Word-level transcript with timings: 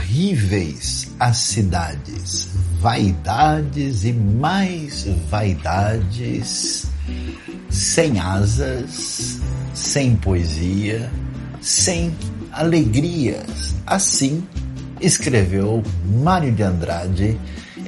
horríveis 0.00 1.08
as 1.20 1.36
cidades, 1.36 2.48
vaidades 2.80 4.04
e 4.04 4.12
mais 4.12 5.06
vaidades, 5.28 6.86
sem 7.68 8.18
asas, 8.18 9.38
sem 9.74 10.16
poesia, 10.16 11.10
sem 11.60 12.14
alegrias. 12.52 13.74
Assim 13.86 14.42
escreveu 15.00 15.82
Mário 16.22 16.52
de 16.52 16.62
Andrade 16.62 17.38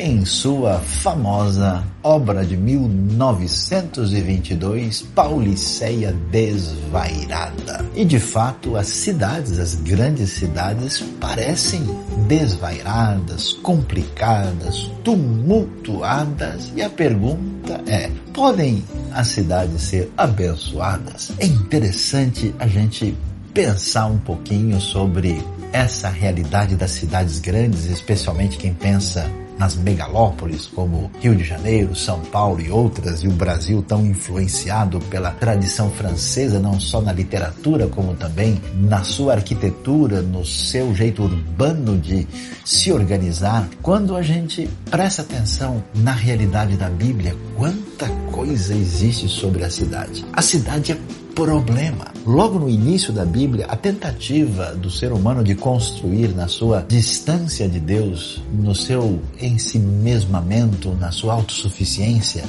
em 0.00 0.24
sua 0.24 0.78
famosa 0.78 1.84
obra 2.02 2.42
de 2.42 2.56
1922, 2.56 5.02
Pauliceia 5.14 6.16
Desvairada. 6.30 7.84
E 7.94 8.06
de 8.06 8.18
fato, 8.18 8.76
as 8.76 8.86
cidades, 8.86 9.58
as 9.58 9.74
grandes 9.74 10.30
cidades, 10.30 11.04
parecem 11.20 11.82
desvairadas, 12.26 13.52
complicadas, 13.62 14.90
tumultuadas. 15.04 16.72
E 16.74 16.80
a 16.80 16.88
pergunta 16.88 17.82
é: 17.86 18.10
podem 18.32 18.82
as 19.12 19.28
cidades 19.28 19.82
ser 19.82 20.10
abençoadas? 20.16 21.30
É 21.38 21.44
interessante 21.44 22.54
a 22.58 22.66
gente 22.66 23.14
pensar 23.52 24.06
um 24.06 24.16
pouquinho 24.16 24.80
sobre 24.80 25.44
essa 25.72 26.08
realidade 26.08 26.74
das 26.74 26.92
cidades 26.92 27.38
grandes, 27.38 27.84
especialmente 27.84 28.56
quem 28.56 28.72
pensa 28.72 29.30
nas 29.60 29.76
megalópolis 29.76 30.66
como 30.74 31.10
Rio 31.20 31.36
de 31.36 31.44
Janeiro, 31.44 31.94
São 31.94 32.20
Paulo 32.20 32.62
e 32.62 32.70
outras, 32.70 33.22
e 33.22 33.28
o 33.28 33.32
Brasil 33.32 33.84
tão 33.86 34.06
influenciado 34.06 34.98
pela 35.10 35.32
tradição 35.32 35.90
francesa, 35.90 36.58
não 36.58 36.80
só 36.80 37.02
na 37.02 37.12
literatura, 37.12 37.86
como 37.86 38.14
também 38.14 38.58
na 38.74 39.04
sua 39.04 39.34
arquitetura, 39.34 40.22
no 40.22 40.46
seu 40.46 40.94
jeito 40.94 41.24
urbano 41.24 41.98
de 41.98 42.26
se 42.64 42.90
organizar. 42.90 43.68
Quando 43.82 44.16
a 44.16 44.22
gente 44.22 44.66
presta 44.90 45.20
atenção 45.20 45.84
na 45.94 46.12
realidade 46.12 46.78
da 46.78 46.88
Bíblia, 46.88 47.36
quanta 47.54 48.08
coisa 48.32 48.74
existe 48.74 49.28
sobre 49.28 49.62
a 49.62 49.70
cidade. 49.70 50.24
A 50.32 50.40
cidade 50.40 50.92
é 50.92 50.98
problema. 51.34 52.09
Logo 52.26 52.58
no 52.58 52.68
início 52.68 53.14
da 53.14 53.24
Bíblia, 53.24 53.64
a 53.66 53.76
tentativa 53.76 54.74
do 54.74 54.90
ser 54.90 55.10
humano 55.10 55.42
de 55.42 55.54
construir 55.54 56.28
na 56.34 56.48
sua 56.48 56.82
distância 56.82 57.66
de 57.66 57.80
Deus, 57.80 58.42
no 58.52 58.74
seu 58.74 59.20
ensimesmamento, 59.40 60.90
na 61.00 61.10
sua 61.10 61.32
autossuficiência, 61.32 62.44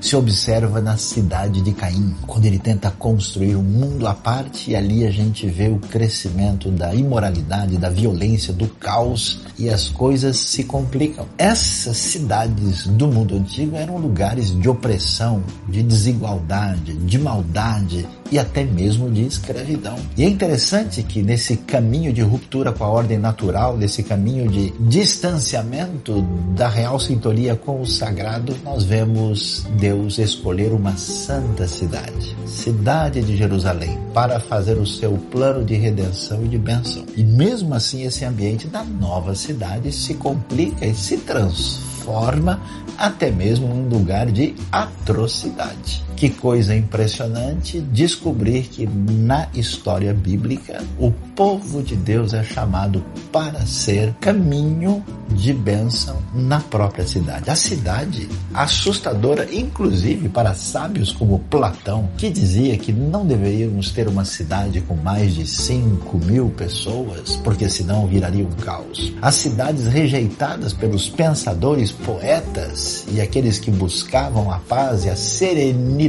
se 0.00 0.16
observa 0.16 0.80
na 0.80 0.96
cidade 0.96 1.60
de 1.60 1.72
Caim, 1.72 2.14
quando 2.26 2.44
ele 2.44 2.58
tenta 2.58 2.90
construir 2.90 3.56
um 3.56 3.62
mundo 3.62 4.06
à 4.06 4.14
parte 4.14 4.70
e 4.70 4.76
ali 4.76 5.06
a 5.06 5.10
gente 5.10 5.46
vê 5.46 5.68
o 5.68 5.78
crescimento 5.78 6.70
da 6.70 6.94
imoralidade, 6.94 7.78
da 7.78 7.88
violência, 7.88 8.52
do 8.52 8.66
caos 8.68 9.40
e 9.58 9.68
as 9.70 9.88
coisas 9.88 10.36
se 10.38 10.64
complicam. 10.64 11.26
Essas 11.38 11.96
cidades 11.96 12.86
do 12.86 13.08
mundo 13.08 13.36
antigo 13.36 13.76
eram 13.76 13.96
lugares 13.96 14.50
de 14.58 14.68
opressão, 14.68 15.42
de 15.68 15.82
desigualdade, 15.82 16.94
de 16.94 17.18
maldade 17.18 18.06
e 18.30 18.38
até 18.38 18.64
mesmo 18.64 19.10
de 19.10 19.22
escravidão. 19.22 19.96
E 20.16 20.24
é 20.24 20.28
interessante 20.28 21.02
que 21.02 21.22
nesse 21.22 21.56
caminho 21.58 22.12
de 22.12 22.22
ruptura 22.22 22.72
com 22.72 22.84
a 22.84 22.88
ordem 22.88 23.18
natural, 23.18 23.76
nesse 23.76 24.02
caminho 24.02 24.48
de 24.50 24.70
distanciamento 24.80 26.22
da 26.54 26.68
real 26.68 26.98
sintonia 26.98 27.56
com 27.56 27.80
o 27.80 27.86
sagrado, 27.86 28.56
nós 28.64 28.84
vemos 28.84 29.66
Deus 29.86 30.18
escolher 30.18 30.72
uma 30.72 30.96
santa 30.96 31.68
cidade, 31.68 32.36
cidade 32.44 33.22
de 33.22 33.36
Jerusalém, 33.36 33.96
para 34.12 34.40
fazer 34.40 34.76
o 34.78 34.84
seu 34.84 35.12
plano 35.30 35.64
de 35.64 35.76
redenção 35.76 36.44
e 36.44 36.48
de 36.48 36.58
bênção. 36.58 37.04
E 37.16 37.22
mesmo 37.22 37.72
assim 37.72 38.02
esse 38.02 38.24
ambiente 38.24 38.66
da 38.66 38.82
nova 38.82 39.32
cidade 39.36 39.92
se 39.92 40.14
complica 40.14 40.84
e 40.84 40.92
se 40.92 41.18
transforma 41.18 42.60
até 42.98 43.30
mesmo 43.30 43.68
um 43.68 43.88
lugar 43.88 44.26
de 44.26 44.56
atrocidade. 44.72 46.02
Que 46.16 46.30
coisa 46.30 46.74
impressionante 46.74 47.78
descobrir 47.78 48.62
que 48.62 48.86
na 48.86 49.48
história 49.52 50.14
bíblica 50.14 50.82
o 50.98 51.10
povo 51.10 51.82
de 51.82 51.94
Deus 51.94 52.32
é 52.32 52.42
chamado 52.42 53.04
para 53.30 53.66
ser 53.66 54.14
caminho 54.14 55.04
de 55.28 55.52
bênção 55.52 56.16
na 56.34 56.58
própria 56.58 57.06
cidade. 57.06 57.50
A 57.50 57.54
cidade 57.54 58.28
assustadora, 58.54 59.46
inclusive 59.52 60.30
para 60.30 60.54
sábios 60.54 61.12
como 61.12 61.38
Platão, 61.50 62.08
que 62.16 62.30
dizia 62.30 62.78
que 62.78 62.92
não 62.92 63.26
deveríamos 63.26 63.90
ter 63.90 64.08
uma 64.08 64.24
cidade 64.24 64.80
com 64.80 64.94
mais 64.94 65.34
de 65.34 65.46
5 65.46 66.16
mil 66.24 66.48
pessoas, 66.48 67.36
porque 67.44 67.68
senão 67.68 68.06
viraria 68.06 68.46
um 68.46 68.52
caos. 68.52 69.12
As 69.20 69.34
cidades 69.34 69.86
rejeitadas 69.86 70.72
pelos 70.72 71.10
pensadores, 71.10 71.92
poetas 71.92 73.04
e 73.12 73.20
aqueles 73.20 73.58
que 73.58 73.70
buscavam 73.70 74.50
a 74.50 74.58
paz 74.60 75.04
e 75.04 75.10
a 75.10 75.16
serenidade 75.16 76.05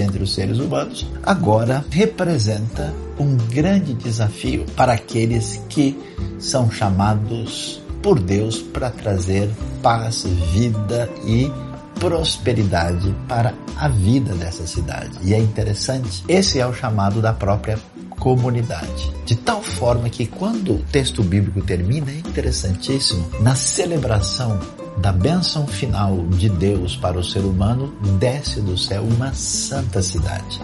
entre 0.00 0.22
os 0.22 0.34
seres 0.34 0.58
humanos, 0.58 1.06
agora 1.22 1.84
representa 1.90 2.92
um 3.18 3.36
grande 3.36 3.94
desafio 3.94 4.64
para 4.76 4.94
aqueles 4.94 5.60
que 5.68 5.98
são 6.38 6.70
chamados 6.70 7.80
por 8.02 8.18
Deus 8.18 8.60
para 8.60 8.90
trazer 8.90 9.48
paz, 9.82 10.24
vida 10.52 11.08
e 11.26 11.50
prosperidade 11.98 13.14
para 13.28 13.52
a 13.76 13.88
vida 13.88 14.34
dessa 14.34 14.66
cidade. 14.66 15.18
E 15.22 15.34
é 15.34 15.38
interessante, 15.38 16.24
esse 16.26 16.58
é 16.58 16.66
o 16.66 16.72
chamado 16.72 17.20
da 17.20 17.32
própria 17.32 17.78
comunidade. 18.18 19.12
De 19.24 19.34
tal 19.36 19.62
forma 19.62 20.08
que 20.08 20.26
quando 20.26 20.74
o 20.74 20.82
texto 20.84 21.22
bíblico 21.22 21.62
termina, 21.62 22.10
é 22.10 22.18
interessantíssimo, 22.18 23.30
na 23.40 23.54
celebração 23.54 24.58
da 25.00 25.12
bênção 25.12 25.66
final 25.66 26.26
de 26.28 26.48
Deus 26.48 26.94
para 26.94 27.18
o 27.18 27.24
ser 27.24 27.40
humano, 27.40 27.92
desce 28.18 28.60
do 28.60 28.76
céu 28.76 29.02
uma 29.02 29.32
santa 29.32 30.02
cidade, 30.02 30.60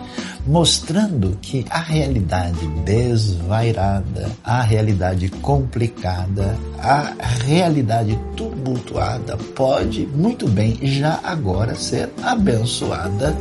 mostrando 0.47 1.39
que 1.41 1.65
a 1.71 1.81
realidade 1.81 2.67
desvairada, 2.85 4.31
a 4.45 4.61
realidade 4.61 5.31
complicada, 5.31 6.55
a 6.79 7.15
realidade 7.45 8.19
tumultuada 8.37 9.39
pode 9.55 10.07
muito 10.07 10.47
bem 10.47 10.79
já 10.83 11.19
agora 11.25 11.75
ser 11.75 12.11
abençoada, 12.23 13.35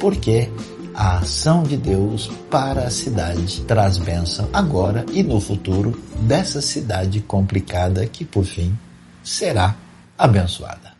porque 0.00 0.48
a 0.94 1.18
ação 1.18 1.62
de 1.62 1.76
Deus 1.76 2.30
para 2.50 2.84
a 2.84 2.90
cidade 2.90 3.60
traz 3.62 3.98
bênção 3.98 4.48
agora 4.54 5.04
e 5.12 5.22
no 5.22 5.38
futuro 5.38 6.00
dessa 6.22 6.62
cidade 6.62 7.20
complicada 7.20 8.06
que 8.06 8.24
por 8.24 8.44
fim 8.44 8.76
será 9.22 9.76
abençoada. 10.20 10.99